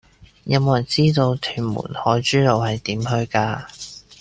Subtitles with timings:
[0.45, 3.65] 有無人知道屯門海珠路係點去㗎